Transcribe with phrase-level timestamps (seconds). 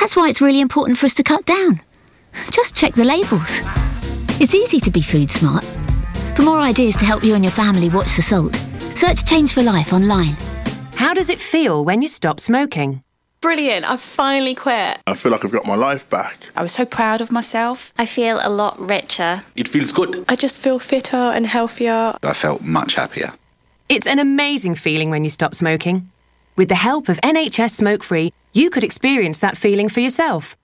[0.00, 1.80] That's why it's really important for us to cut down.
[2.50, 3.60] Just check the labels.
[4.40, 5.64] It's easy to be food smart.
[6.36, 8.54] For more ideas to help you and your family watch the salt,
[8.94, 10.36] search Change for Life online.
[10.94, 13.02] How does it feel when you stop smoking?
[13.40, 14.98] Brilliant, I've finally quit.
[15.06, 16.50] I feel like I've got my life back.
[16.56, 17.92] I was so proud of myself.
[17.96, 19.42] I feel a lot richer.
[19.54, 20.24] It feels good.
[20.28, 22.16] I just feel fitter and healthier.
[22.22, 23.34] I felt much happier.
[23.88, 26.10] It's an amazing feeling when you stop smoking.
[26.58, 30.56] With the help of NHS Smoke Free, you could experience that feeling for yourself.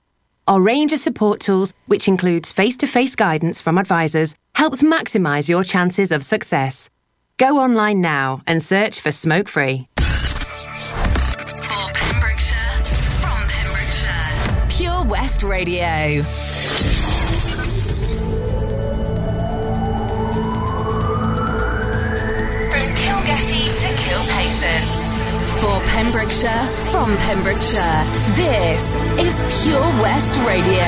[0.48, 5.48] Our range of support tools, which includes face to face guidance from advisors, helps maximise
[5.48, 6.90] your chances of success.
[7.38, 9.86] Go online now and search for Smoke Free.
[10.00, 12.82] For Pembrokeshire,
[13.20, 16.24] from Pembrokeshire, Pure West Radio.
[25.64, 28.04] For Pembrokeshire, from Pembrokeshire,
[28.36, 28.84] this
[29.18, 30.84] is Pure West Radio.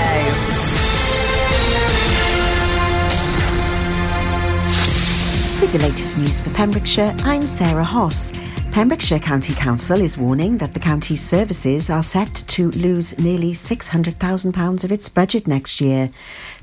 [5.63, 8.35] With the latest news for Pembrokeshire, I'm Sarah Hoss.
[8.77, 14.85] Pembrokeshire County Council is warning that the county's services are set to lose nearly £600,000
[14.85, 16.11] of its budget next year.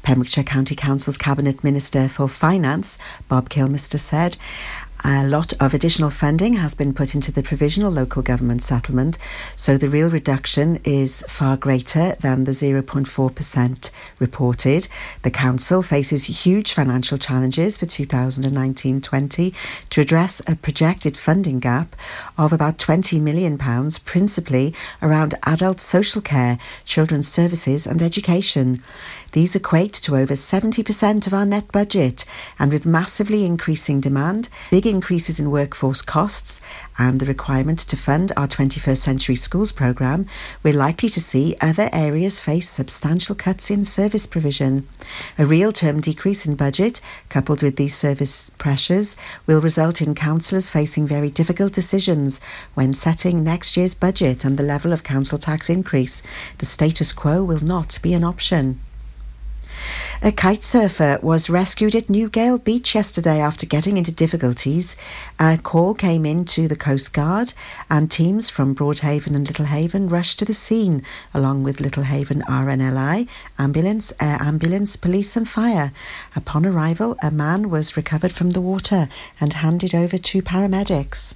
[0.03, 4.37] Pembrokeshire County Council's Cabinet Minister for Finance, Bob Kilmister, said
[5.03, 9.17] a lot of additional funding has been put into the provisional local government settlement,
[9.55, 14.87] so the real reduction is far greater than the 0.4% reported.
[15.23, 19.53] The council faces huge financial challenges for 2019 20
[19.89, 21.95] to address a projected funding gap
[22.37, 23.57] of about £20 million,
[24.05, 28.81] principally around adult social care, children's services, and education.
[29.33, 32.23] These equate to over 70% of our net budget,
[32.59, 36.61] and with massively increasing demand, big increases in workforce costs,
[36.99, 40.27] and the requirement to fund our 21st Century Schools programme,
[40.61, 44.87] we're likely to see other areas face substantial cuts in service provision.
[45.39, 50.69] A real term decrease in budget, coupled with these service pressures, will result in councillors
[50.69, 52.39] facing very difficult decisions
[52.75, 56.21] when setting next year's budget and the level of council tax increase.
[56.59, 58.79] The status quo will not be an option.
[60.21, 64.95] A kite surfer was rescued at Newgale Beach yesterday after getting into difficulties.
[65.37, 67.53] A call came in to the Coast Guard,
[67.89, 73.27] and teams from Broadhaven and Littlehaven rushed to the scene, along with Littlehaven RNLI,
[73.59, 75.91] ambulance, air ambulance, police, and fire.
[76.35, 79.09] Upon arrival, a man was recovered from the water
[79.41, 81.35] and handed over to paramedics.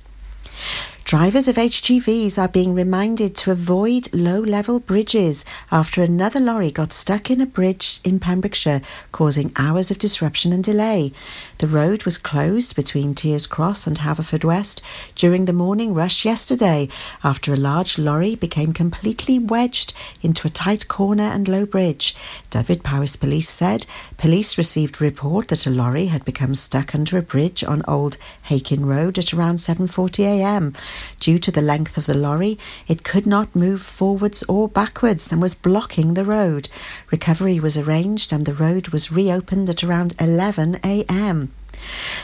[1.07, 6.91] Drivers of HGVs are being reminded to avoid low level bridges after another lorry got
[6.91, 8.81] stuck in a bridge in Pembrokeshire,
[9.13, 11.13] causing hours of disruption and delay.
[11.59, 14.81] The road was closed between Tiers Cross and Haverfordwest
[15.16, 16.90] during the morning rush yesterday
[17.23, 22.17] after a large lorry became completely wedged into a tight corner and low bridge.
[22.50, 23.85] Dyfed-Powys Police said
[24.17, 28.85] police received report that a lorry had become stuck under a bridge on Old Hakin
[28.85, 30.75] Road at around 7.40am.
[31.19, 35.41] Due to the length of the lorry, it could not move forwards or backwards and
[35.41, 36.69] was blocking the road.
[37.12, 41.52] Recovery was arranged and the road was reopened at around 11 a.m.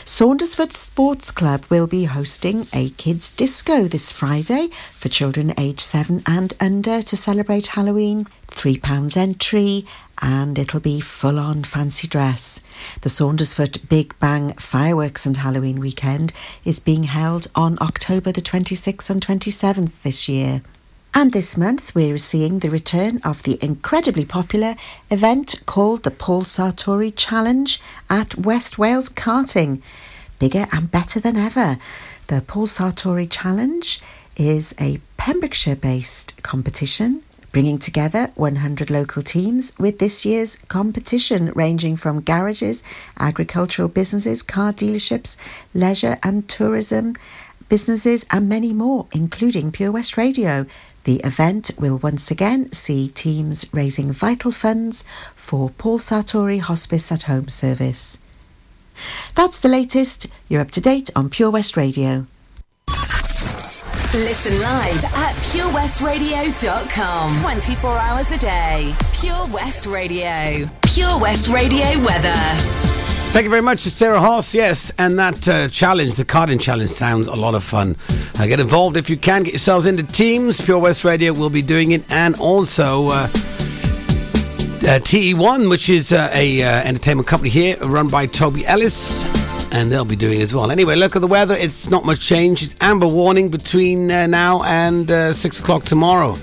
[0.04, 6.22] Saundersfoot Sports Club will be hosting a kids' disco this Friday for children aged 7
[6.26, 8.26] and under to celebrate Halloween.
[8.48, 9.86] £3 entry,
[10.24, 12.62] and it'll be full on fancy dress.
[13.02, 16.32] The Saundersfoot Big Bang Fireworks and Halloween weekend
[16.64, 20.62] is being held on October the 26th and 27th this year.
[21.12, 24.76] And this month, we're seeing the return of the incredibly popular
[25.10, 29.82] event called the Paul Sartori Challenge at West Wales Karting.
[30.38, 31.76] Bigger and better than ever.
[32.28, 34.00] The Paul Sartori Challenge
[34.38, 37.22] is a Pembrokeshire based competition
[37.54, 42.82] bringing together 100 local teams with this year's competition ranging from garages,
[43.16, 45.36] agricultural businesses, car dealerships,
[45.72, 47.14] leisure and tourism
[47.68, 50.66] businesses, and many more, including Pure West Radio.
[51.04, 55.04] The event will once again see teams raising vital funds
[55.36, 58.18] for Paul Sartori Hospice at Home service.
[59.36, 60.26] That's the latest.
[60.48, 62.26] You're up to date on Pure West Radio.
[64.14, 67.40] Listen live at purewestradio.com.
[67.40, 68.94] 24 hours a day.
[69.12, 70.70] Pure West Radio.
[70.82, 72.32] Pure West Radio weather.
[73.32, 74.54] Thank you very much to Sarah Hoss.
[74.54, 77.96] Yes, and that uh, challenge, the karting challenge, sounds a lot of fun.
[78.38, 79.42] Uh, get involved if you can.
[79.42, 80.60] Get yourselves into teams.
[80.60, 83.26] Pure West Radio will be doing it, and also uh, uh,
[85.00, 89.24] TE1, which is uh, a uh, entertainment company here, run by Toby Ellis,
[89.74, 90.70] and they'll be doing it as well.
[90.70, 91.54] Anyway, look at the weather.
[91.56, 92.62] It's not much change.
[92.62, 96.36] It's amber warning between uh, now and six o'clock tomorrow.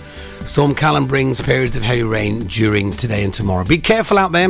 [0.46, 3.64] Storm Callum brings periods of heavy rain during today and tomorrow.
[3.64, 4.50] Be careful out there.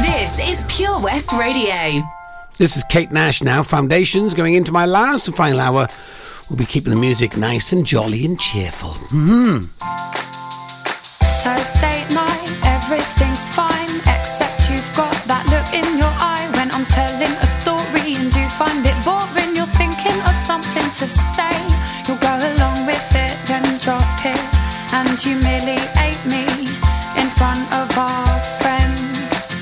[0.00, 2.02] This is Pure West Radio.
[2.56, 3.62] This is Kate Nash now.
[3.62, 5.86] Foundations going into my last and final hour.
[6.50, 8.90] We'll be keeping the music nice and jolly and cheerful.
[9.12, 9.66] Mm-hmm.
[11.44, 13.77] Thursday night, everything's fine,
[20.98, 21.54] to say,
[22.08, 24.42] you'll go along with it, then drop it
[24.92, 26.42] and humiliate me
[27.14, 29.54] in front of our friends.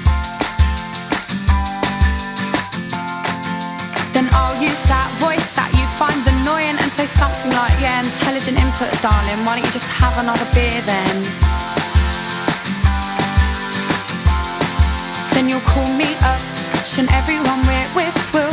[4.17, 8.57] Then I'll use that voice that you find annoying and say something like, Yeah, intelligent
[8.57, 9.45] input, darling.
[9.45, 11.17] Why don't you just have another beer then?
[15.35, 16.41] Then you'll call me up,
[16.97, 18.46] and everyone we're with will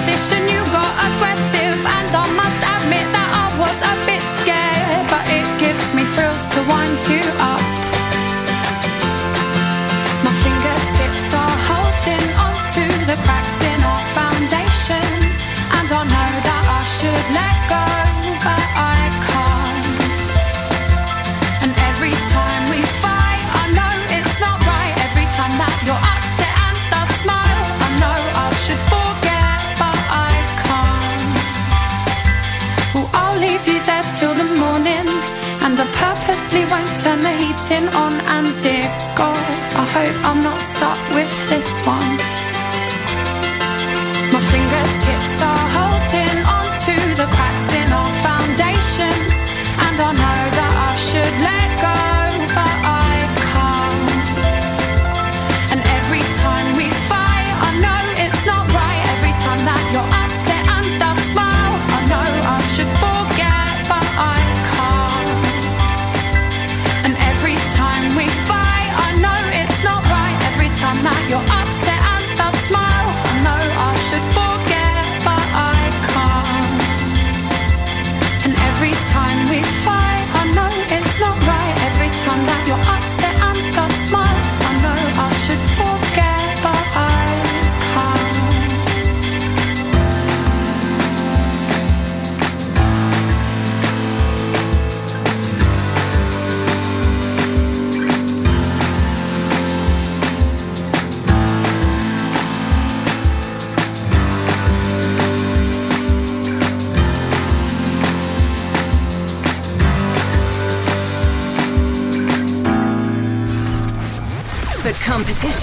[0.00, 1.39] childish and you got aggressive,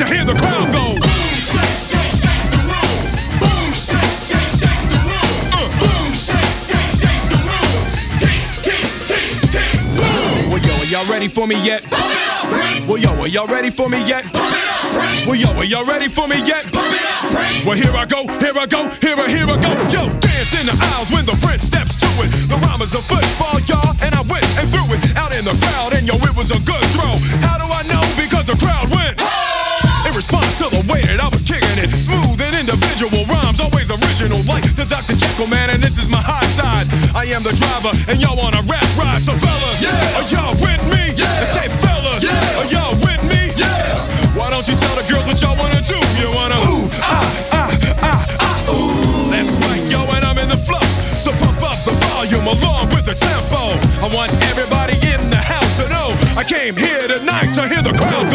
[0.00, 0.96] To hear the crowd go.
[0.96, 2.96] Boom, shake, shake, shake the room.
[3.36, 5.36] Boom, shake, shake, shake the room.
[5.52, 7.76] Uh, boom, shake, shake, shake the room.
[8.16, 10.48] Tick, tick, tick, tick, boom.
[10.48, 11.84] Well, yo, are y'all ready for me yet?
[11.84, 12.88] Pump it up, Prince.
[12.88, 14.24] Well, yo, are y'all ready for me yet?
[14.32, 15.28] Pump it up, Prince.
[15.28, 16.64] Well, yo, are y'all ready for me yet?
[16.72, 17.68] Pump it up, Prince.
[17.68, 19.72] Well, here I go, here I go, here I, here I go.
[19.92, 22.32] Yo, dance in the aisles when the prince steps to it.
[22.48, 25.52] The rhyme is a football, y'all, and I went and threw it out in the
[25.60, 27.20] crowd, and yo, it was a good throw.
[27.44, 27.59] How
[35.48, 36.84] this is my hot side.
[37.16, 39.24] I am the driver, and y'all wanna rap ride.
[39.24, 40.20] So fellas, yeah.
[40.20, 41.16] are y'all with me?
[41.16, 41.40] Yeah.
[41.40, 42.60] And say fellas, yeah.
[42.60, 43.48] are y'all with me?
[43.56, 44.36] Yeah.
[44.36, 45.96] Why don't you tell the girls what y'all wanna do?
[46.20, 47.24] You wanna ooh ah
[47.56, 47.72] ah
[48.04, 49.32] ah ah ooh.
[49.32, 50.84] That's right, yo, and I'm in the flow.
[51.16, 53.80] So pump up the volume along with the tempo.
[54.04, 57.96] I want everybody in the house to know I came here tonight to hear the
[57.96, 58.29] crowd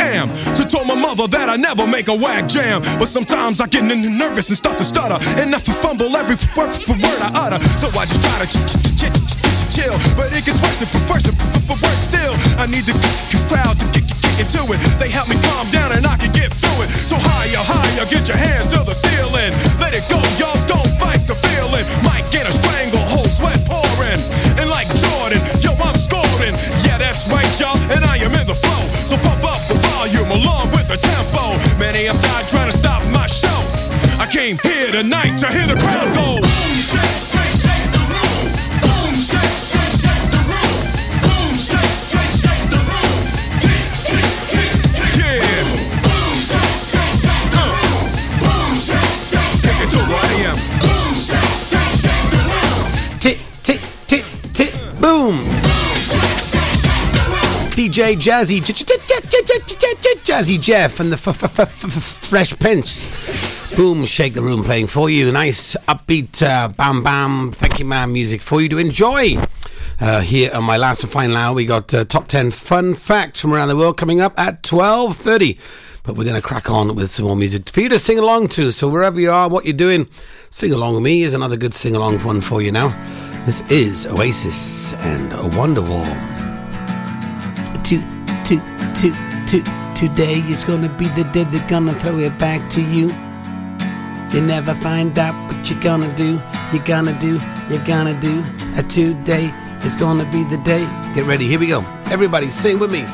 [0.00, 0.28] Am.
[0.56, 2.82] So told my mother that I never make a whack jam.
[2.98, 5.18] But sometimes I get nervous and start to stutter.
[5.40, 7.60] And I fumble every word, f- word I utter.
[7.78, 9.96] So I just try to ch- ch- ch- ch- ch- ch- chill.
[10.16, 11.36] But it gets worse and worse and
[11.68, 12.34] worse still.
[12.58, 12.94] I need the
[13.48, 14.80] crowd to get, into it.
[14.98, 16.90] They help me calm down and I can get through it.
[16.90, 19.54] So higher, higher, get your hands to the ceiling.
[19.78, 21.86] Let it go, y'all don't fight the feeling.
[22.02, 22.83] Might get a stranglehold,
[31.94, 32.04] tempo.
[32.04, 33.48] Many have died trying to stop my show.
[34.18, 36.40] I came here tonight to hear the crowd go.
[36.40, 38.50] Boom, shake, shake, shake the room.
[38.82, 40.74] Boom, shake, shake, shake the room.
[41.22, 43.18] Boom, shake, shake, shake the room.
[43.62, 45.12] Tick, tick, tick, tick.
[45.18, 45.64] Yeah.
[46.02, 48.06] Boom, shake, shake, shake the room.
[48.42, 50.58] Boom, shake, shake, shake it to where I am.
[50.82, 52.82] Boom, shake, shake, shake the room.
[53.18, 55.38] Tick, tick, tick, tick, boom.
[57.74, 58.62] DJ Jazzy,
[60.24, 63.74] Jazzy Jeff and the Fresh Prince.
[63.74, 65.32] Boom, shake the room playing for you.
[65.32, 69.36] Nice upbeat, uh, bam bam, thank you man music for you to enjoy.
[70.00, 73.40] Uh, here on my last and final hour, we got uh, top 10 fun facts
[73.40, 75.58] from around the world coming up at 12.30.
[76.02, 78.48] But we're going to crack on with some more music for you to sing along
[78.48, 78.72] to.
[78.72, 80.08] So wherever you are, what you're doing,
[80.50, 81.20] sing along with me.
[81.20, 82.88] Here's another good sing along one for you now.
[83.46, 86.04] This is Oasis and Wonderwall.
[87.84, 87.98] To,
[88.44, 88.60] to,
[88.94, 93.08] to, to, today is gonna be the day they're gonna throw it back to you.
[94.32, 96.40] You never find out what you're gonna do.
[96.72, 97.38] You're gonna do,
[97.70, 98.44] you're gonna do.
[98.76, 99.52] A today
[99.84, 100.84] is gonna be the day.
[101.14, 101.84] Get ready, here we go.
[102.10, 103.06] Everybody sing with me.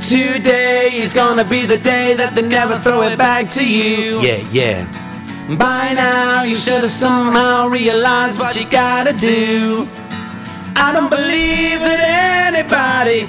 [0.00, 4.20] Today is gonna be the day that they never throw it back to you.
[4.22, 4.86] Yeah, yeah.
[5.58, 9.86] By now, you should have somehow realized what you gotta do.
[10.74, 13.28] I don't believe that anybody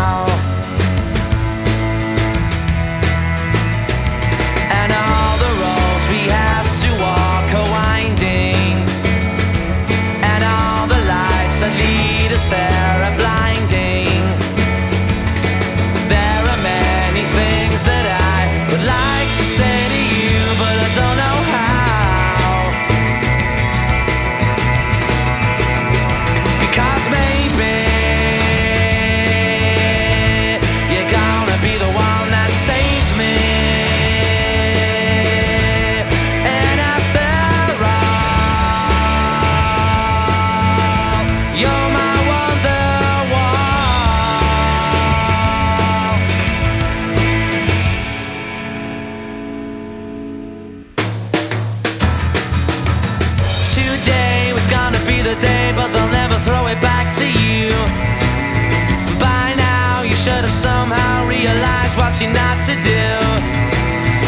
[60.21, 63.05] Should have somehow realized what you're not to do.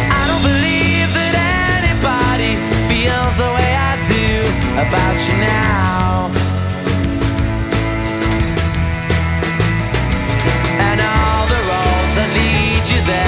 [0.09, 2.57] I don't believe that anybody
[2.89, 4.25] feels the way I do
[4.81, 6.33] about you now.
[10.81, 13.22] And all the roads that lead you there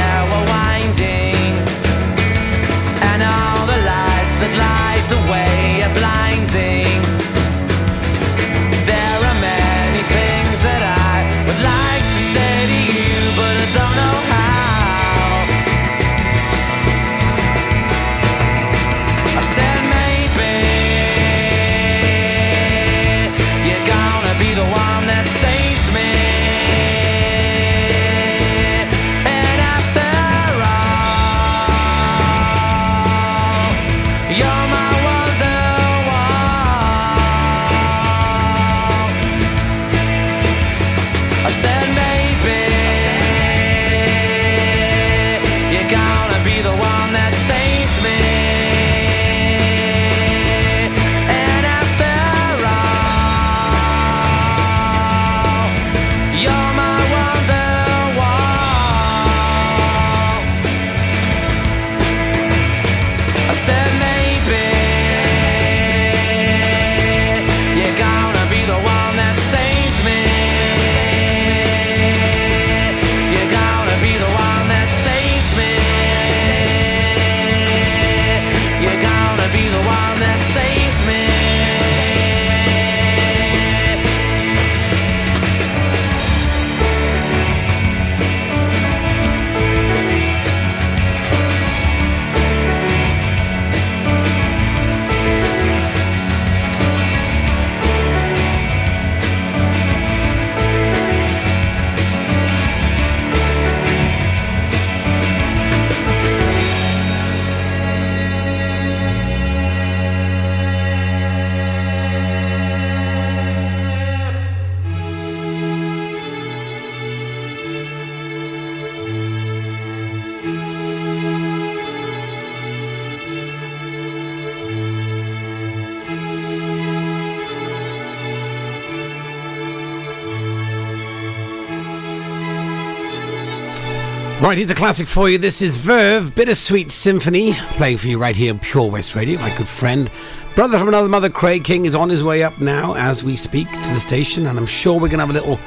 [134.46, 135.40] Right, here's a classic for you.
[135.40, 139.40] This is Verve, Bittersweet Symphony, playing for you right here on Pure West Radio.
[139.40, 140.08] My good friend,
[140.54, 143.68] brother from another mother, Craig King, is on his way up now as we speak
[143.82, 145.60] to the station, and I'm sure we're going to have a little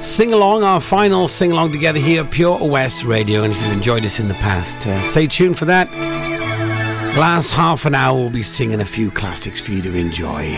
[0.00, 3.42] sing along, our final sing along together here at Pure West Radio.
[3.42, 5.92] And if you've enjoyed us in the past, uh, stay tuned for that.
[7.14, 10.52] Last half an hour, we'll be singing a few classics for you to enjoy.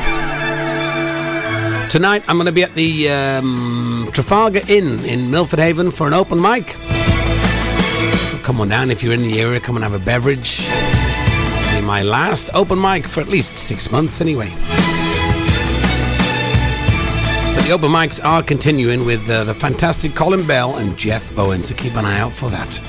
[1.89, 6.15] Tonight, I'm going to be at the um, Trafalgar Inn in Milford Haven for an
[6.15, 6.77] open mic
[8.51, 9.61] come on down if you're in the area.
[9.61, 10.67] Come and have a beverage.
[10.67, 14.49] Be my last open mic for at least six months, anyway.
[17.55, 21.63] But the open mics are continuing with uh, the fantastic Colin Bell and Jeff Bowen,
[21.63, 22.81] so keep an eye out for that.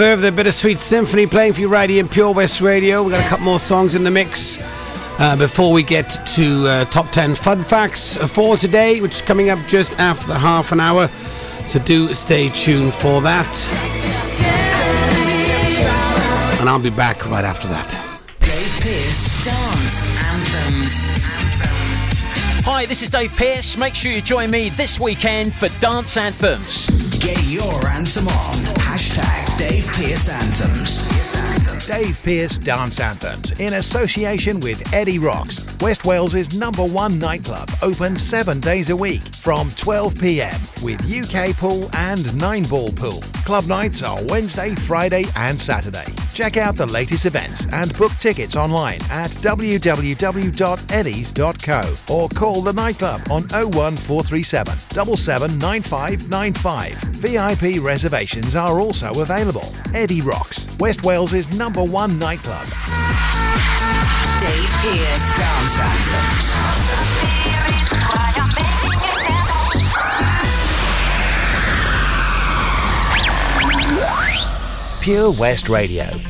[0.00, 3.02] Verve, the Bittersweet Symphony playing for you right here in Pure West Radio.
[3.02, 4.56] We've got a couple more songs in the mix.
[5.18, 9.50] Uh, before we get to uh, top 10 fun facts for today, which is coming
[9.50, 11.08] up just after the half an hour.
[11.66, 13.46] So do stay tuned for that.
[16.60, 17.90] And I'll be back right after that.
[18.40, 20.94] Dave Pearce Dance Anthems.
[22.64, 23.76] Hi, this is Dave Pearce.
[23.76, 26.86] Make sure you join me this weekend for Dance Anthems.
[27.18, 28.54] Get your anthem on.
[28.80, 31.86] Hashtag Dave Pearce Anthems.
[31.86, 38.16] Dave Pearce Dance Anthems in association with Eddie Rocks, West Wales's number one nightclub, open
[38.16, 43.20] seven days a week from 12 pm with UK pool and nine ball pool.
[43.44, 46.06] Club nights are Wednesday, Friday, and Saturday.
[46.32, 53.20] Check out the latest events and book tickets online at www.eddies.co or call the nightclub
[53.30, 56.94] on 01437 779595.
[57.20, 59.74] VIP reservations are also available.
[59.94, 62.66] Eddie Rocks, West Wales's number one nightclub.
[64.40, 66.50] Dave Pearce Dance Anthems.
[75.00, 76.04] Pure West Radio.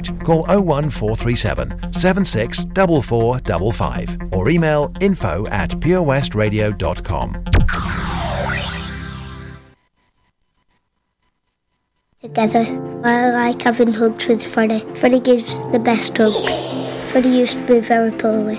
[0.00, 7.44] Call 01437 764455 or email info at purewestradio.com.
[12.22, 12.64] Together,
[13.04, 14.84] I like having hugs with Freddie.
[14.94, 16.68] Freddie gives the best hugs.
[17.10, 18.58] Freddie used to be very poorly,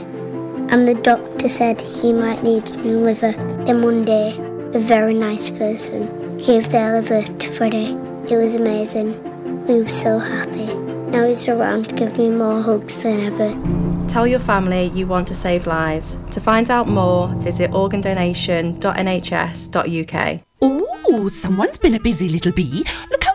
[0.70, 3.32] and the doctor said he might need a new liver.
[3.66, 4.36] Then one day,
[4.74, 7.98] a very nice person gave their liver to Freddie.
[8.30, 9.16] It was amazing.
[9.66, 10.93] We were so happy.
[11.14, 13.56] Now he's around to give me more hugs than ever.
[14.10, 16.18] Tell your family you want to save lives.
[16.32, 20.42] To find out more, visit organdonation.nhs.uk.
[20.64, 22.84] Ooh, someone's been a busy little bee.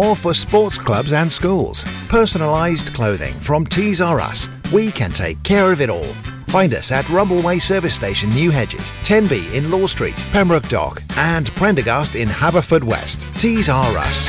[0.00, 1.84] or for sports clubs and schools.
[2.08, 4.48] Personalised clothing from Tees R Us.
[4.72, 6.12] We can take care of it all.
[6.48, 11.48] Find us at Rumbleway Service Station, New Hedges, 10B in Law Street, Pembroke Dock, and
[11.52, 13.38] Prendergast in Haverfordwest.
[13.38, 14.28] Tees R Us.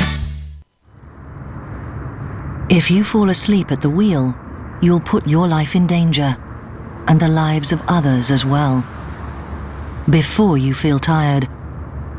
[2.69, 4.35] If you fall asleep at the wheel,
[4.81, 6.37] you'll put your life in danger
[7.07, 8.85] and the lives of others as well.
[10.09, 11.49] Before you feel tired,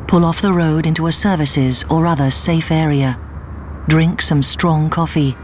[0.09, 3.19] pull off the road into a services or other safe area.
[3.89, 5.37] Drink some strong coffee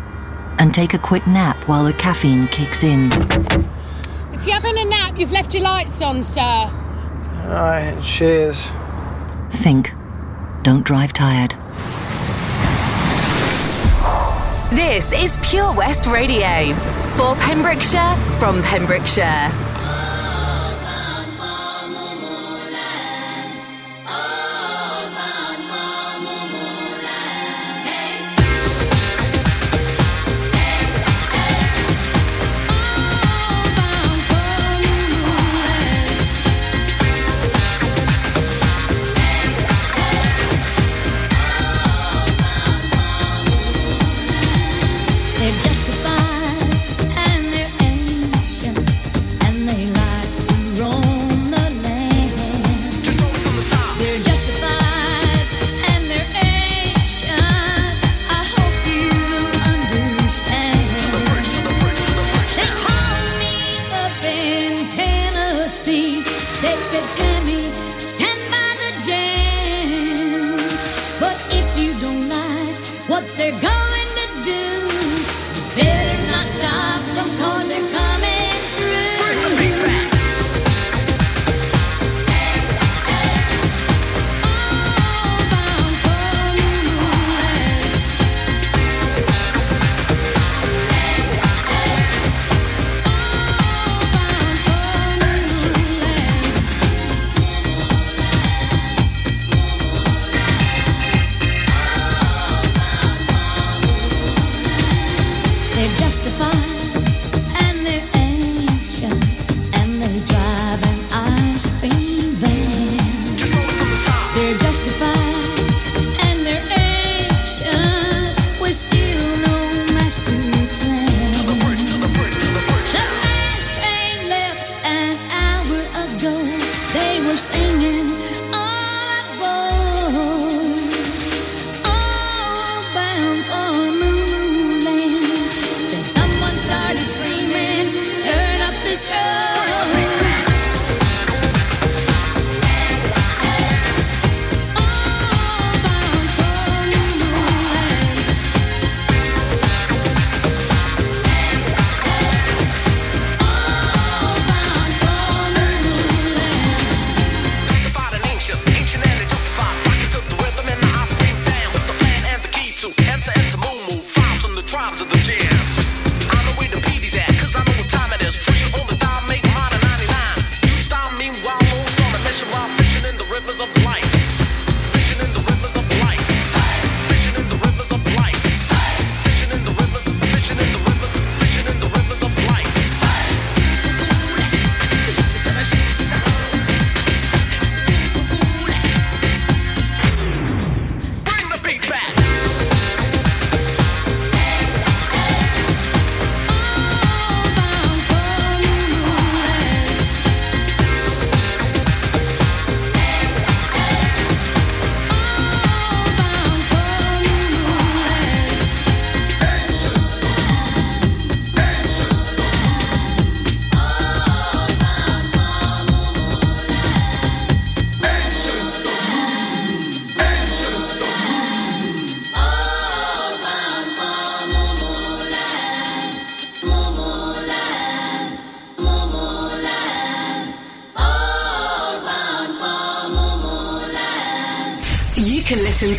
[0.59, 3.11] and take a quick nap while the caffeine kicks in.
[4.33, 6.71] If you're having a nap, you've left your lights on, sir.
[7.43, 8.69] Alright, cheers.
[9.51, 9.93] Think.
[10.63, 11.55] Don't drive tired.
[14.71, 16.75] This is Pure West Radio.
[17.17, 19.51] For Pembrokeshire, from Pembrokeshire.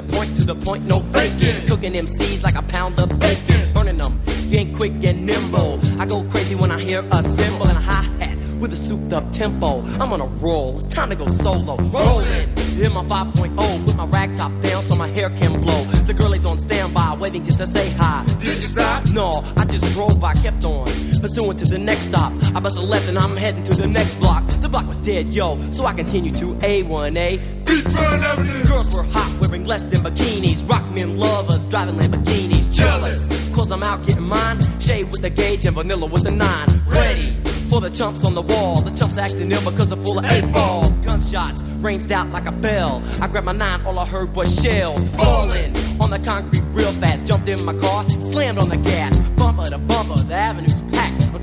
[0.00, 1.66] the point, to the point, no faking.
[1.66, 3.72] Cooking MCs like a pound of bacon.
[3.72, 5.80] Burning them, if you ain't quick and nimble.
[6.00, 9.12] I go crazy when I hear a cymbal and a hi hat with a souped
[9.12, 9.82] up tempo.
[10.00, 11.76] I'm on a roll, it's time to go solo.
[11.76, 12.48] Rolling
[12.80, 15.82] in my 5.0, put my rag top down so my hair can blow.
[16.06, 18.24] The girl is on standby, waiting just to say hi.
[18.38, 19.10] Did you stop?
[19.12, 20.86] No, I just drove by, kept on.
[21.20, 22.32] Pursuing to the next stop.
[22.54, 24.42] I bust a left and I'm heading to the next block.
[24.62, 27.38] The block was dead, yo, so I continue to A1A.
[27.64, 28.64] Beachfront Avenue.
[28.64, 29.39] Girls were hot,
[29.70, 30.68] less than bikinis.
[30.68, 32.74] Rock men lovers, driving Lamborghinis.
[32.74, 34.58] Jealous, cause I'm out getting mine.
[34.80, 36.68] Shade with the gauge and vanilla with the nine.
[36.88, 37.36] Ready
[37.70, 38.82] for the chumps on the wall.
[38.82, 40.90] The chumps acting ill because they're full of eight ball.
[41.06, 43.00] Gunshots ranged out like a bell.
[43.20, 47.24] I grabbed my nine, all I heard was shells falling on the concrete real fast.
[47.26, 49.20] Jumped in my car, slammed on the gas.
[49.38, 50.82] Bumper to bumper, the avenue's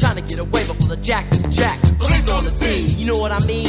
[0.07, 1.99] trying to get away before the jack is jacked.
[1.99, 3.67] Police on the scene, you know what I mean?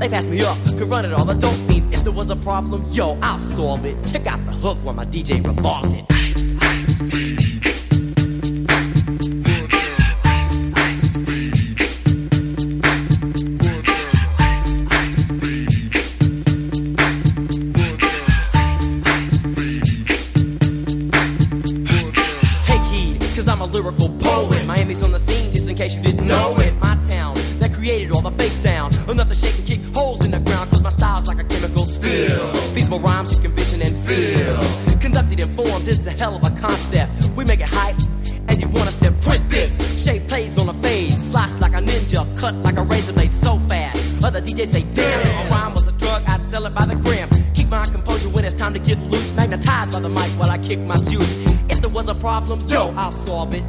[0.00, 1.88] They passed me up, could run it all the dope fiends.
[1.94, 3.96] If there was a problem, yo, I'll solve it.
[4.06, 6.04] Check out the hook while my DJ revolves it.
[6.10, 7.00] Ice, ice.
[7.00, 7.37] Ice,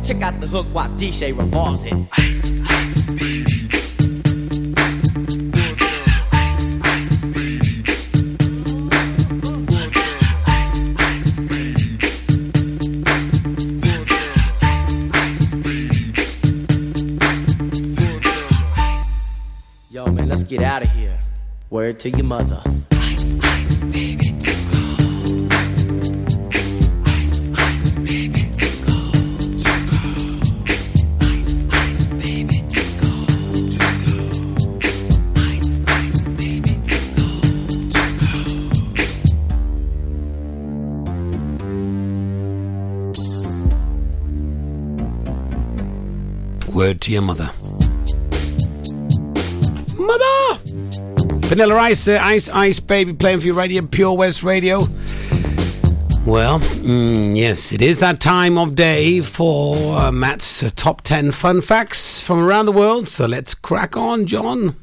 [0.10, 1.94] Check out the hook while DJ revolves it.
[2.14, 3.46] Ice, ice, baby.
[19.92, 21.20] Yo, man, let's get out of here.
[21.70, 22.64] Word to your mother.
[47.00, 47.50] Word to your mother.
[49.98, 50.60] Mother!
[51.48, 54.80] Vanilla Ice, uh, Ice Ice Baby playing for you right here, Pure West Radio.
[56.26, 61.32] Well, mm, yes, it is that time of day for uh, Matt's uh, top 10
[61.32, 63.08] fun facts from around the world.
[63.08, 64.76] So let's crack on, John.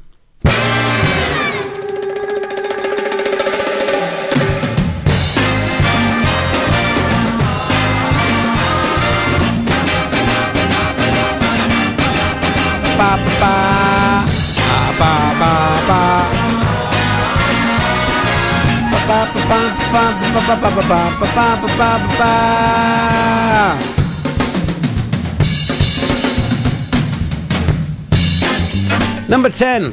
[29.27, 29.91] Number 10.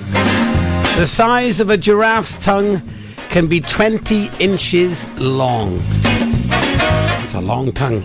[0.97, 2.83] The size of a giraffe's tongue
[3.31, 5.81] can be 20 inches long.
[7.23, 8.03] It's a long tongue.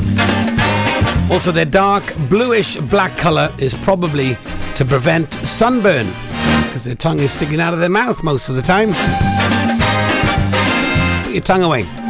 [1.30, 4.36] Also, their dark bluish black color is probably
[4.74, 6.08] to prevent sunburn
[6.64, 8.94] because their tongue is sticking out of their mouth most of the time.
[11.24, 12.09] Put your tongue away.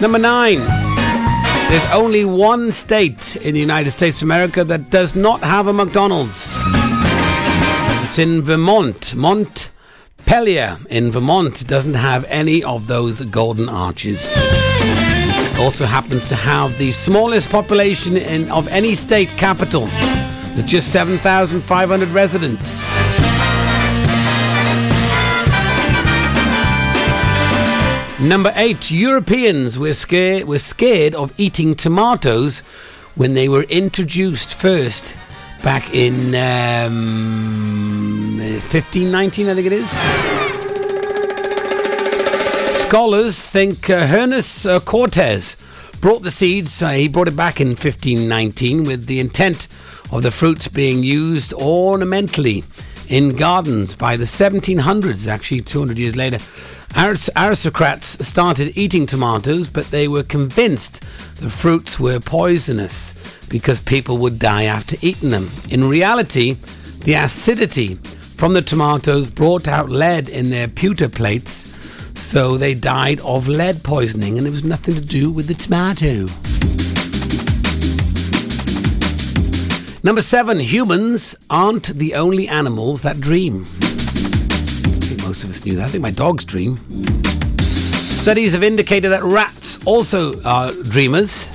[0.00, 0.58] Number nine.
[1.70, 5.72] There's only one state in the United States of America that does not have a
[5.72, 6.58] McDonald's.
[8.04, 9.14] It's in Vermont.
[9.14, 14.32] Montpelier in Vermont doesn't have any of those golden arches.
[14.36, 19.82] It also happens to have the smallest population in, of any state capital,
[20.54, 22.88] with just 7,500 residents.
[28.20, 32.60] Number eight, Europeans were scared, were scared of eating tomatoes
[33.16, 35.16] when they were introduced first
[35.64, 39.90] back in um, 1519, I think it is.
[42.82, 45.56] Scholars think uh, uh, Cortez
[46.00, 49.66] brought the seeds, uh, he brought it back in 1519 with the intent
[50.12, 52.62] of the fruits being used ornamentally
[53.08, 53.96] in gardens.
[53.96, 56.38] By the 1700s, actually 200 years later,
[56.96, 61.00] aristocrats started eating tomatoes, but they were convinced
[61.36, 63.14] the fruits were poisonous
[63.48, 65.50] because people would die after eating them.
[65.70, 66.56] In reality,
[67.00, 71.70] the acidity from the tomatoes brought out lead in their pewter plates,
[72.20, 76.26] so they died of lead poisoning, and it was nothing to do with the tomato.
[80.04, 83.64] Number seven, humans aren't the only animals that dream.
[85.34, 85.86] Most of us knew that.
[85.86, 86.78] I think my dogs dream.
[88.06, 91.48] Studies have indicated that rats also are dreamers,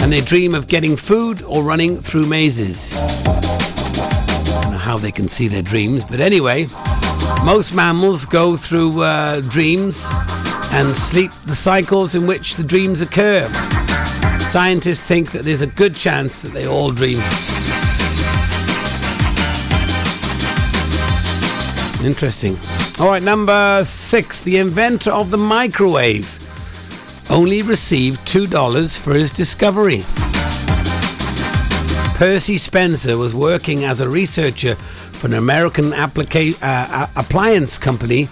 [0.00, 2.92] and they dream of getting food or running through mazes.
[2.94, 6.68] I don't know how they can see their dreams, but anyway,
[7.44, 10.06] most mammals go through uh, dreams
[10.70, 13.44] and sleep the cycles in which the dreams occur.
[14.38, 17.18] Scientists think that there's a good chance that they all dream.
[22.02, 22.58] Interesting.
[23.00, 24.42] All right, number six.
[24.42, 26.38] The inventor of the microwave
[27.30, 30.02] only received $2 for his discovery.
[32.16, 38.28] Percy Spencer was working as a researcher for an American applica- uh, appliance company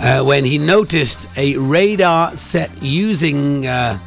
[0.00, 3.98] uh, when he noticed a radar set using uh,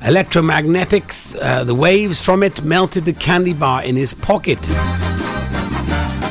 [0.00, 1.36] electromagnetics.
[1.40, 4.58] Uh, the waves from it melted the candy bar in his pocket.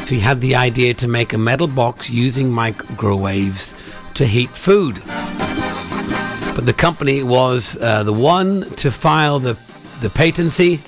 [0.01, 3.73] So he had the idea to make a metal box using microwaves
[4.15, 4.95] to heat food.
[6.55, 9.57] But the company was uh, the one to file the,
[10.01, 10.81] the patency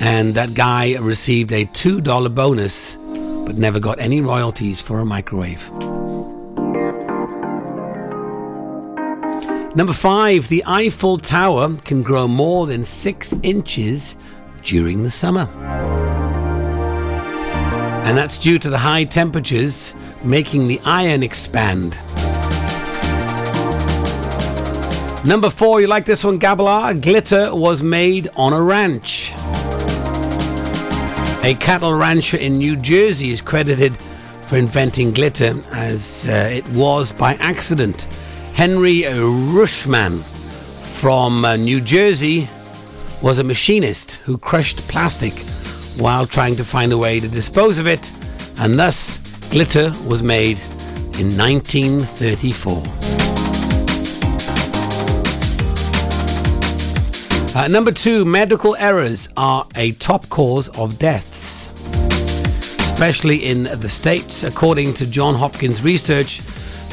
[0.00, 5.70] And that guy received a $2 bonus, but never got any royalties for a microwave.
[9.76, 14.16] Number five, the Eiffel Tower can grow more than six inches
[14.62, 15.89] during the summer.
[18.04, 19.94] And that's due to the high temperatures
[20.24, 21.96] making the iron expand.
[25.24, 27.00] Number four, you like this one, Gabala?
[27.00, 29.32] Glitter was made on a ranch.
[31.44, 37.12] A cattle rancher in New Jersey is credited for inventing glitter, as uh, it was
[37.12, 38.02] by accident.
[38.54, 40.22] Henry Ruschmann
[41.00, 42.48] from uh, New Jersey
[43.22, 45.34] was a machinist who crushed plastic
[45.98, 48.10] while trying to find a way to dispose of it,
[48.60, 49.18] and thus
[49.50, 50.58] glitter was made
[51.18, 52.82] in 1934.
[57.52, 61.66] Uh, number two, medical errors are a top cause of deaths,
[62.80, 64.44] especially in the States.
[64.44, 66.40] According to John Hopkins research,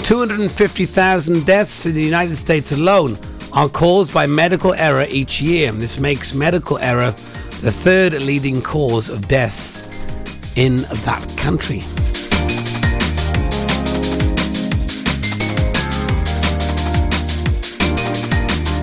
[0.03, 3.17] 250,000 deaths in the United States alone
[3.53, 5.71] are caused by medical error each year.
[5.71, 7.13] This makes medical error
[7.61, 9.81] the third leading cause of deaths
[10.55, 11.81] in that country.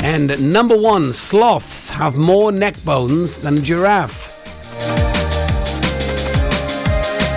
[0.05, 4.45] And number one, sloths have more neck bones than a giraffe.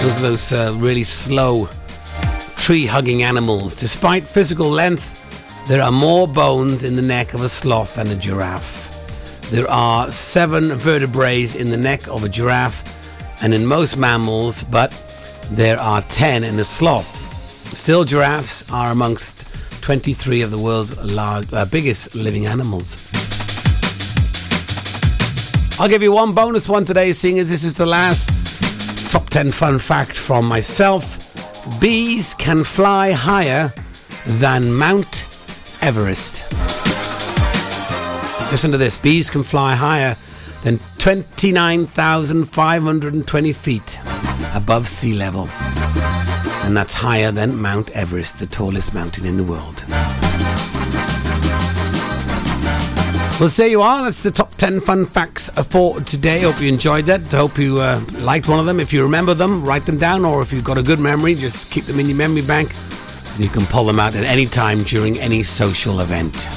[0.02, 1.70] Those are those uh, really slow
[2.58, 3.76] tree hugging animals.
[3.76, 5.14] Despite physical length,
[5.68, 8.77] there are more bones in the neck of a sloth than a giraffe.
[9.50, 12.84] There are seven vertebrae in the neck of a giraffe
[13.42, 14.92] and in most mammals, but
[15.52, 17.08] there are 10 in a sloth.
[17.74, 23.10] Still, giraffes are amongst 23 of the world's large, uh, biggest living animals.
[25.80, 29.52] I'll give you one bonus one today, seeing as this is the last top 10
[29.52, 31.24] fun fact from myself.
[31.80, 33.74] Bees can fly higher
[34.26, 35.26] than Mount
[35.82, 36.57] Everest.
[38.52, 40.16] Listen to this bees can fly higher
[40.64, 44.00] than 29,520 feet
[44.56, 45.50] above sea level.
[46.64, 49.84] And that's higher than Mount Everest, the tallest mountain in the world.
[53.40, 54.04] Well, there you are.
[54.04, 56.40] That's the top 10 fun facts for today.
[56.40, 57.22] Hope you enjoyed that.
[57.32, 58.80] Hope you uh, liked one of them.
[58.80, 60.26] If you remember them, write them down.
[60.26, 62.72] Or if you've got a good memory, just keep them in your memory bank.
[63.36, 66.48] And you can pull them out at any time during any social event.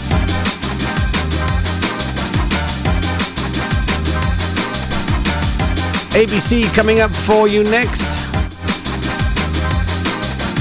[6.11, 8.19] ABC coming up for you next.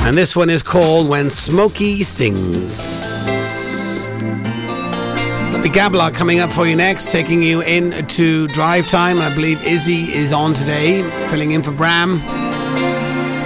[0.03, 4.07] And this one is called When Smokey Sings.
[5.51, 9.17] Lovely Gabla coming up for you next, taking you into drive time.
[9.17, 12.21] I believe Izzy is on today, filling in for Bram.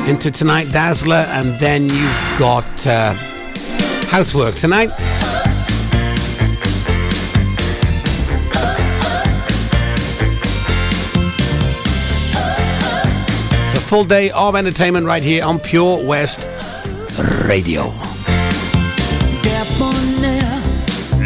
[0.08, 3.14] Into tonight, Dazzler, and then you've got uh,
[4.10, 4.89] housework tonight.
[13.93, 16.47] Full day of entertainment right here on Pure West
[17.45, 17.93] Radio.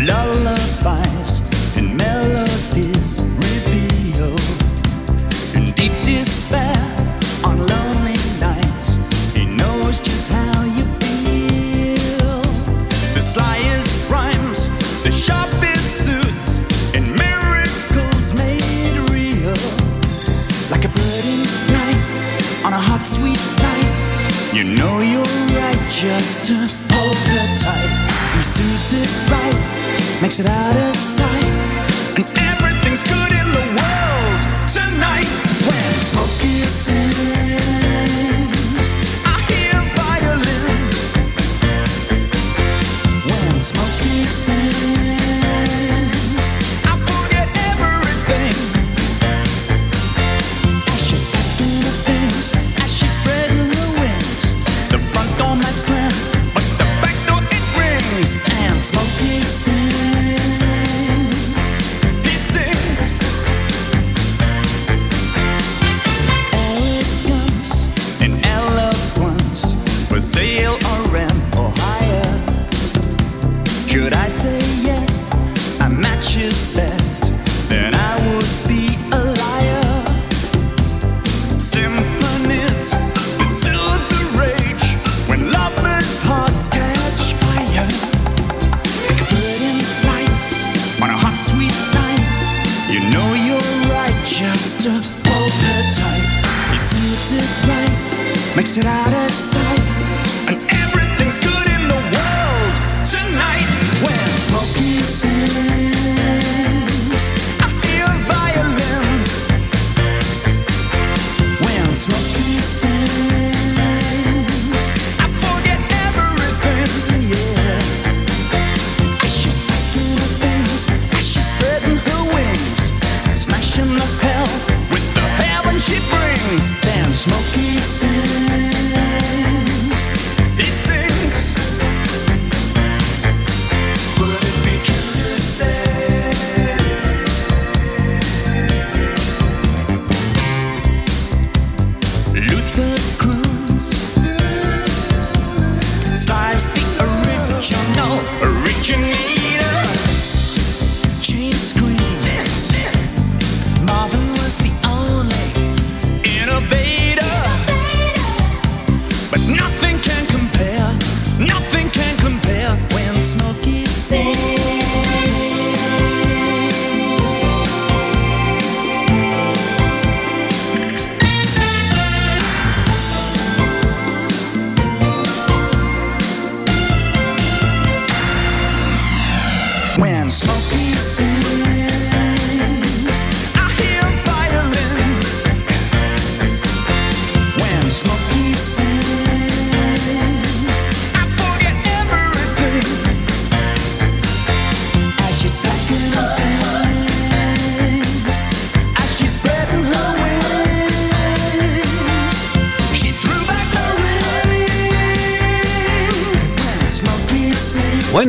[0.05, 1.36] Lullabies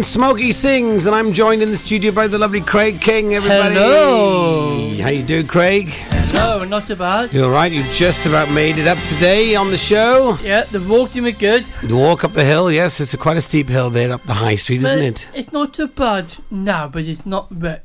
[0.09, 3.35] Smokey sings, and I'm joined in the studio by the lovely Craig King.
[3.35, 4.95] Everybody, Hello.
[5.03, 5.93] How you doing, Craig?
[6.33, 7.31] No, not too bad.
[7.35, 7.71] You all right?
[7.71, 10.39] You just about made it up today on the show.
[10.43, 11.67] Yeah, the walk to me good.
[11.83, 14.33] The walk up the hill, yes, it's a quite a steep hill there up the
[14.33, 15.29] high street, isn't it?
[15.35, 17.85] It's not too bad now, but it's not wet.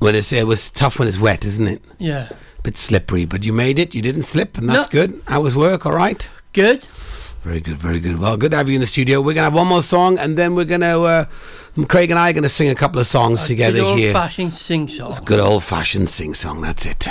[0.00, 1.82] Well, it's, it was tough when it's wet, isn't it?
[1.98, 2.28] Yeah.
[2.62, 3.94] Bit slippery, but you made it.
[3.94, 5.06] You didn't slip, and that's No.
[5.06, 5.22] good.
[5.28, 5.86] How was work?
[5.86, 6.28] All right.
[6.52, 6.86] Good.
[7.46, 8.18] Very good, very good.
[8.18, 9.20] Well, good to have you in the studio.
[9.20, 11.24] We're gonna have one more song, and then we're gonna uh,
[11.86, 14.12] Craig and I are gonna sing a couple of songs together good old here.
[14.12, 15.10] fashioned sing song.
[15.10, 16.60] It's a good old fashioned sing song.
[16.60, 17.06] That's it.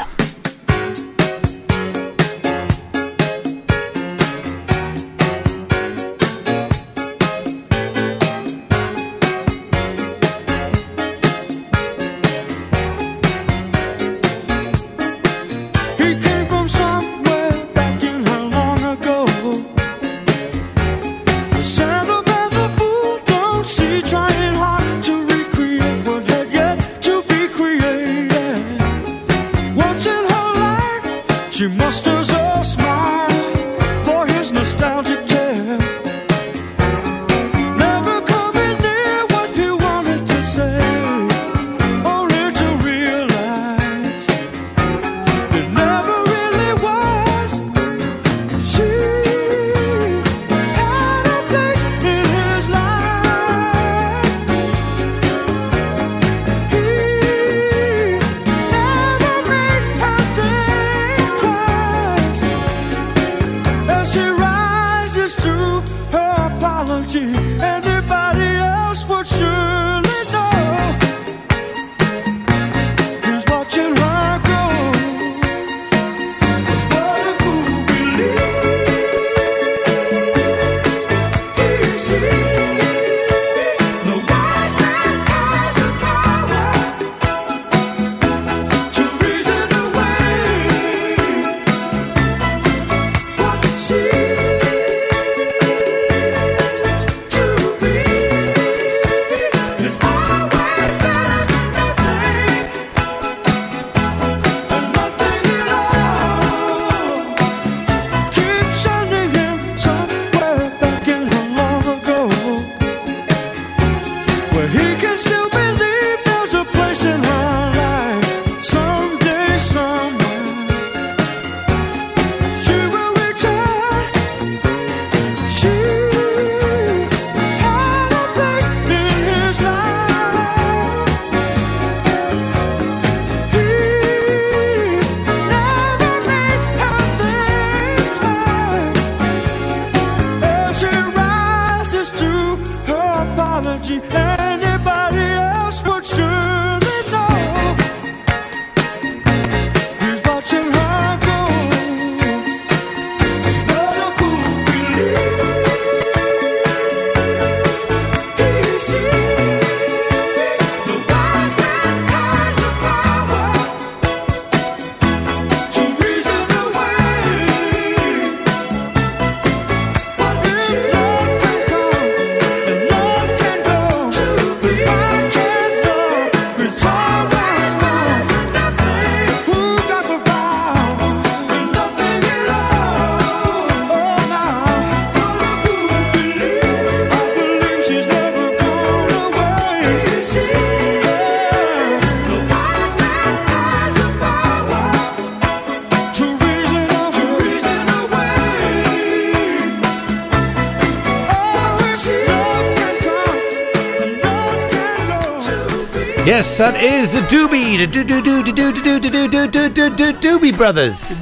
[206.36, 209.70] Yes, that is the Doobie, the Doo Doo Doo Doo Doo Doo Doo Doo Doo
[209.70, 211.22] Doo Doo Doobie Brothers.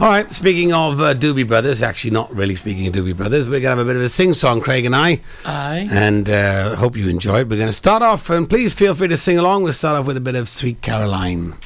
[0.00, 3.60] All right, speaking of uh, Doobie Brothers, actually not really speaking of Doobie Brothers, we're
[3.60, 5.20] going to have a bit of a sing-song, Craig and I.
[5.44, 5.86] Aye.
[5.90, 7.50] And uh, hope you enjoyed.
[7.50, 9.64] We're going to start off, and please feel free to sing along.
[9.64, 11.56] We'll start off with a bit of Sweet Caroline.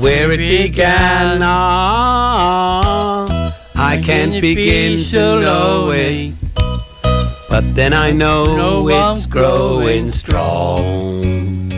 [0.00, 3.26] Where it began, ah,
[3.76, 6.32] I can't begin to know it.
[7.50, 11.68] But then I know, Know it's growing strong.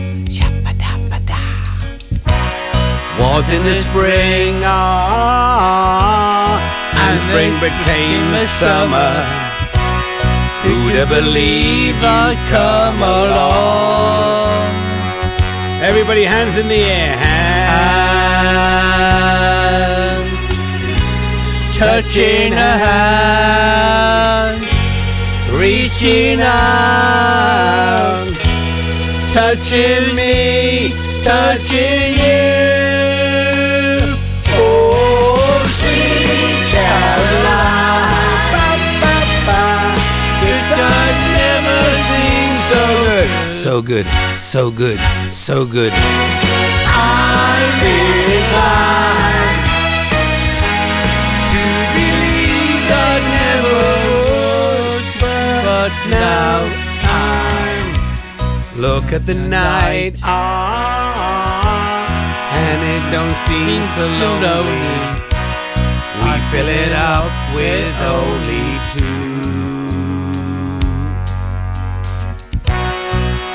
[3.19, 6.57] Was in the spring, ah,
[6.95, 9.11] and spring became the summer.
[10.63, 14.63] Who'd have believed I'd come along?
[15.83, 17.32] Everybody, hands in the air.
[21.83, 24.61] Touching a hand,
[25.51, 28.23] reaching out,
[29.33, 32.47] touching me, touching you.
[34.55, 38.67] Oh, sweet Caroline, ba,
[39.01, 39.15] ba,
[39.45, 39.61] ba.
[40.39, 43.27] Good God never seems so good.
[43.53, 44.07] So good,
[44.39, 44.99] so good,
[45.31, 45.91] so good.
[46.87, 49.72] I'm inclined
[56.09, 56.63] now
[57.03, 57.93] I'm.
[58.79, 60.19] Look at the night,
[62.61, 64.05] and it don't seem so
[64.43, 64.97] lonely.
[66.23, 69.33] We fill it up with only two.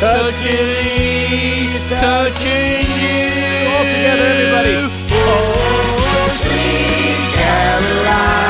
[0.00, 3.28] touching me, touching you.
[3.70, 4.74] All together, everybody.
[5.12, 8.40] Oh, sweet Caroline.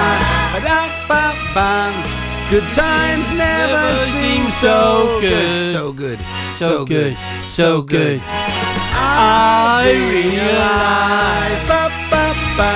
[2.50, 5.72] Good times never seem so good.
[5.72, 6.18] So good.
[6.56, 7.16] So good.
[7.44, 8.20] So good.
[9.22, 11.60] I realize.
[11.68, 12.72] Ba, ba, ba.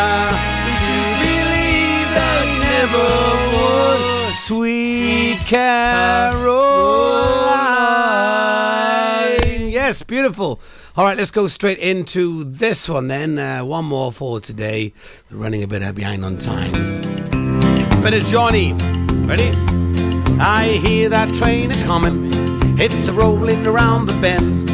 [0.85, 3.09] You believe that never
[3.57, 4.35] would.
[4.35, 6.45] Sweet Caroline.
[9.71, 10.61] Yes, beautiful.
[10.97, 13.39] All right, let's go straight into this one then.
[13.39, 14.93] Uh, one more for today.
[15.31, 17.01] We're running a bit behind on time.
[18.03, 18.75] Bit of Johnny.
[19.27, 19.51] Ready?
[20.39, 22.31] I hear that train a coming.
[22.79, 24.65] It's a rolling around the bend.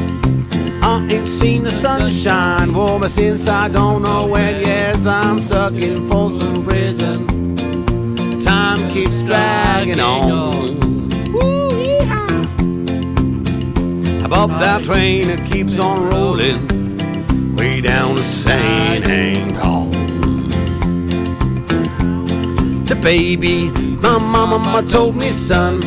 [0.91, 4.61] Ain't seen the sunshine warmer since I don't know when.
[4.61, 7.27] Yes, I'm stuck in Folsom Prison.
[8.41, 10.79] Time keeps dragging on.
[11.33, 12.27] Woo-yee-haw.
[14.25, 16.59] Above that train, it keeps on rolling
[17.55, 19.93] way down to San Antone.
[22.85, 25.81] The baby, my mama told me, son,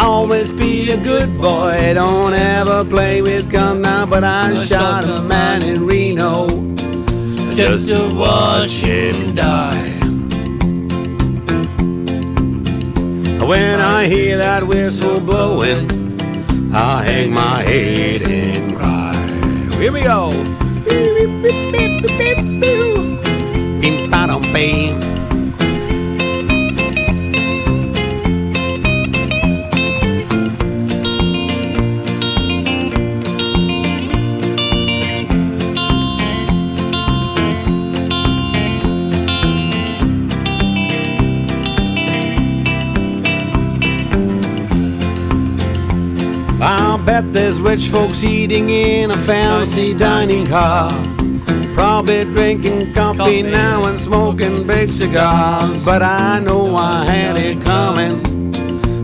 [0.00, 1.92] always be a good boy.
[1.94, 4.06] Don't ever play with guns now.
[4.06, 6.46] But I shot a man in Reno
[7.54, 9.88] just to watch him die.
[13.46, 15.90] When I hear that whistle blowing,
[16.72, 19.14] I hang my head and cry.
[19.78, 20.30] Here we go.
[23.80, 25.00] Bim, ba-dum, bam.
[25.02, 25.11] I'll
[47.72, 50.90] rich folks eating in a fancy dining car.
[51.72, 55.78] Probably drinking coffee now and smoking big cigars.
[55.78, 58.20] But I know I had it coming.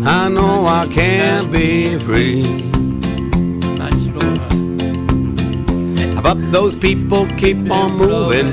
[0.07, 2.43] I know I can't be free.
[6.23, 8.51] But those people keep on moving,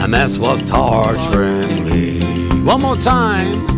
[0.00, 2.20] and that's what's torturing me.
[2.64, 3.73] One more time.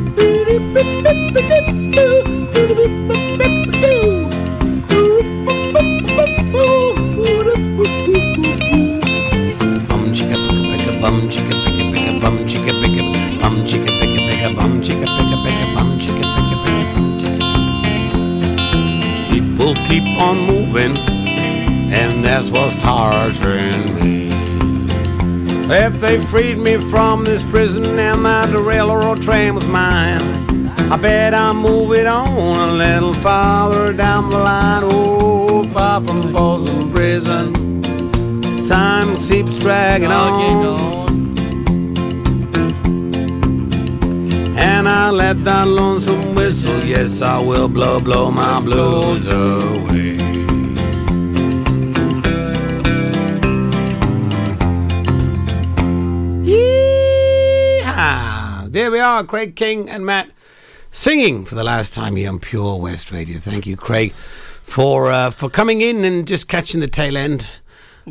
[25.69, 30.21] If they freed me from this prison and that the railroad train was mine,
[30.93, 34.85] I bet I'll move it on a little farther down the line.
[34.85, 37.83] Oh, far from Folsom Prison.
[38.69, 41.37] Time keeps dragging on.
[44.57, 50.16] And I let that lonesome whistle, yes, I will blow, blow my blues away.
[58.77, 60.29] There we are, Craig King and Matt
[60.91, 63.39] singing for the last time here on Pure West Radio.
[63.39, 67.49] Thank you, Craig, for uh, for coming in and just catching the tail end.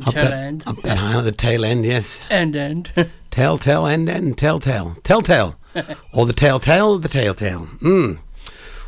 [0.03, 0.63] Up Tail that, end.
[0.65, 2.25] Up that high on the tail end, yes.
[2.31, 2.89] End end.
[3.29, 4.97] Tell, tell, end, end, tell, tell.
[5.03, 5.59] Tell, tell.
[6.13, 7.67] or the telltale, the telltale.
[7.83, 8.17] Mm.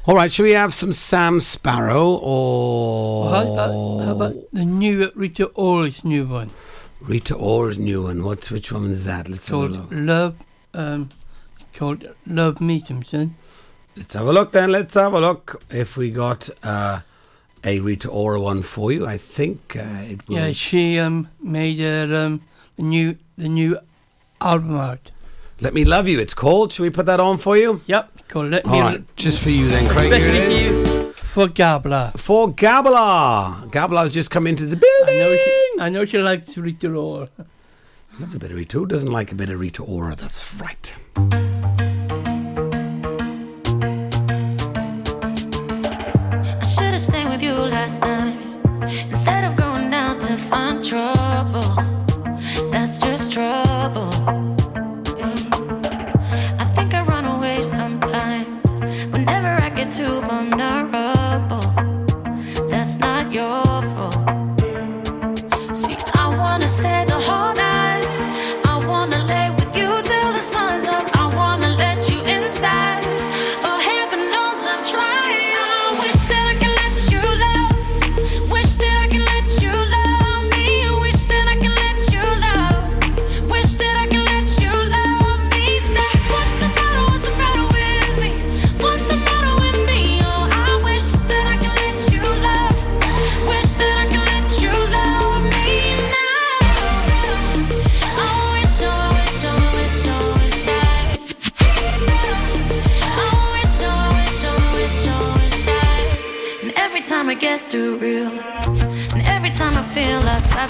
[0.08, 5.12] All right, shall we have some Sam Sparro or how, how- how about the new
[5.14, 6.50] Rita Ora's new one
[7.02, 8.24] Rita Ora's new one?
[8.24, 9.30] What's which one is that?
[9.30, 9.88] Let's have a called look.
[9.92, 10.36] Love?
[10.74, 11.10] Um,
[11.78, 13.36] called Love Me Simpson.
[13.96, 14.72] Let's have a look then.
[14.72, 17.02] Let's have a look if we got uh,
[17.64, 19.06] a Rita Ora one for you.
[19.06, 20.38] I think uh, it will.
[20.38, 22.42] Yeah, she um made her um
[22.78, 23.78] the new the new
[24.42, 25.12] album out.
[25.62, 26.20] Let me love you.
[26.20, 26.74] It's called.
[26.74, 27.82] Should we put that on for you?
[27.86, 28.80] Yep, called Let All Me.
[28.82, 30.12] right, just for you then, Craig.
[30.14, 32.18] Here it Especially you for Gabla.
[32.20, 33.70] For Gabala.
[33.72, 35.20] Gabala's just come into the I building.
[35.20, 37.30] know she, I know she likes Rita Ora.
[38.20, 38.78] That's a bit of Rita.
[38.80, 40.16] Who doesn't like a bit of Rita Ora?
[40.16, 40.94] That's right.
[47.66, 48.38] Last night
[49.10, 51.70] instead of going out to find trouble.
[52.72, 54.12] That's just trouble.
[56.60, 58.74] I think I run away sometimes
[59.12, 61.62] whenever I get too vulnerable.
[62.70, 64.16] That's not your fault.
[65.76, 67.87] See, I wanna stay the whole night.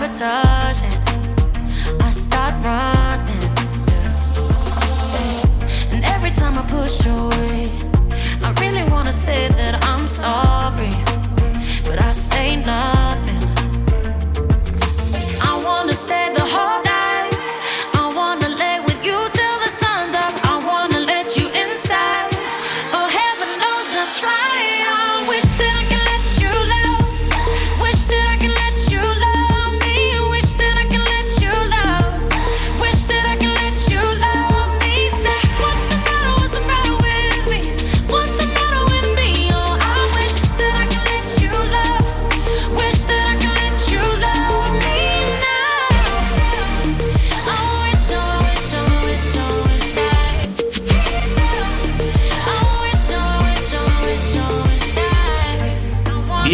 [0.09, 0.21] It,
[1.99, 3.51] I start running.
[5.91, 7.69] And every time I push away,
[8.41, 10.91] I really wanna say that I'm sorry,
[11.89, 13.26] but I say nothing.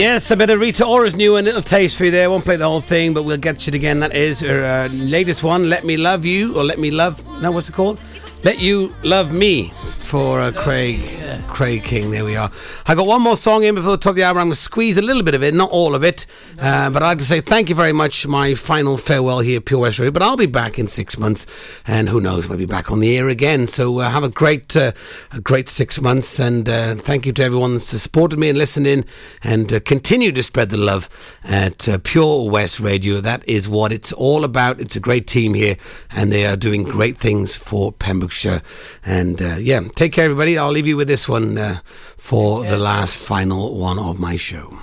[0.03, 2.29] Yes, a bit of Rita Ora's new one, little taste for you there.
[2.29, 4.01] Won't play the whole thing, but we'll get you again.
[4.01, 7.51] That is her uh, latest one, "Let Me Love You" or "Let Me Love." No,
[7.51, 8.01] what's it called?
[8.43, 11.22] "Let You Love Me" for uh, Craig.
[11.41, 12.11] Craig King.
[12.11, 12.51] There we are.
[12.85, 14.37] I got one more song in before the top of the hour.
[14.37, 16.25] I'm going to squeeze a little bit of it, not all of it,
[16.59, 18.27] uh, but I'd like to say thank you very much.
[18.27, 20.11] My final farewell here, at Pure West Radio.
[20.11, 21.45] But I'll be back in six months,
[21.87, 23.67] and who knows, we'll be back on the air again.
[23.67, 24.91] So uh, have a great, uh,
[25.31, 28.87] a great six months, and uh, thank you to everyone that's supported me and listened
[28.87, 29.05] in,
[29.43, 31.09] and uh, continue to spread the love
[31.43, 33.19] at uh, Pure West Radio.
[33.19, 34.79] That is what it's all about.
[34.79, 35.77] It's a great team here,
[36.11, 38.61] and they are doing great things for Pembrokeshire.
[39.05, 40.57] And yeah, take care, everybody.
[40.57, 41.79] I'll leave you with this one uh,
[42.17, 44.77] for the last final one of my show.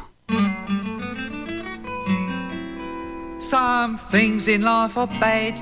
[3.39, 5.59] Some things in life are bad,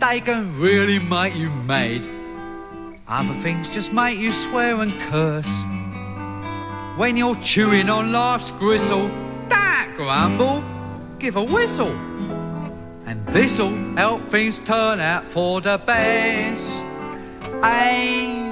[0.00, 2.06] they can really make you mad.
[3.08, 5.52] Other things just make you swear and curse.
[6.96, 9.08] When you're chewing on life's gristle,
[9.48, 10.62] don't grumble,
[11.18, 11.92] give a whistle.
[13.06, 16.84] And this'll help things turn out for the best.
[17.62, 18.51] And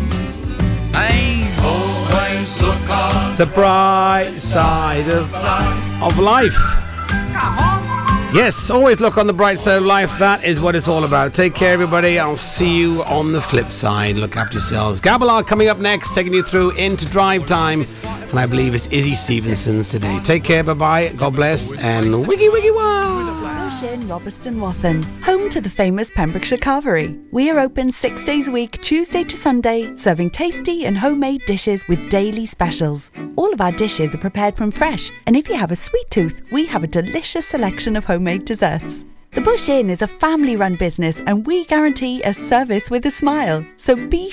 [0.93, 5.33] Always look on The bright side of
[6.01, 6.57] of life.
[8.33, 10.17] Yes, always look on the bright side of life.
[10.17, 11.33] That is what it's all about.
[11.33, 12.17] Take care, everybody.
[12.17, 14.15] I'll see you on the flip side.
[14.15, 15.01] Look after yourselves.
[15.01, 17.85] Gabalog coming up next, taking you through into drive time.
[18.03, 20.19] And I believe it's Izzy Stevenson's today.
[20.23, 21.09] Take care, bye bye.
[21.09, 23.40] God bless, and wiggy wiggy wow.
[23.71, 27.17] Bush Inn, Robeston Wathen, home to the famous Pembrokeshire Carvery.
[27.31, 31.87] We are open six days a week, Tuesday to Sunday, serving tasty and homemade dishes
[31.87, 33.11] with daily specials.
[33.37, 36.41] All of our dishes are prepared from fresh, and if you have a sweet tooth,
[36.51, 39.05] we have a delicious selection of homemade desserts.
[39.33, 43.11] The Bush Inn is a family run business, and we guarantee a service with a
[43.11, 43.65] smile.
[43.77, 44.27] So be